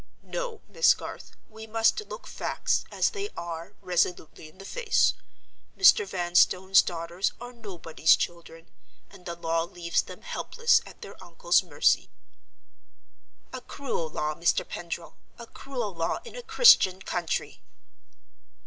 No, 0.25 0.61
Miss 0.67 0.95
Garth, 0.95 1.33
we 1.47 1.67
must 1.67 1.99
look 2.07 2.25
facts 2.25 2.85
as 2.91 3.11
they 3.11 3.29
are 3.37 3.75
resolutely 3.83 4.49
in 4.49 4.57
the 4.57 4.65
face. 4.65 5.13
Mr. 5.77 6.07
Vanstone's 6.07 6.81
daughters 6.81 7.33
are 7.39 7.53
Nobody's 7.53 8.15
Children; 8.15 8.71
and 9.11 9.27
the 9.27 9.35
law 9.35 9.61
leaves 9.61 10.01
them 10.01 10.23
helpless 10.23 10.81
at 10.87 11.01
their 11.03 11.23
uncle's 11.23 11.61
mercy." 11.61 12.09
"A 13.53 13.61
cruel 13.61 14.09
law, 14.09 14.33
Mr. 14.33 14.67
Pendril—a 14.67 15.45
cruel 15.45 15.93
law 15.93 16.17
in 16.25 16.35
a 16.35 16.41
Christian 16.41 17.03
country." 17.03 17.61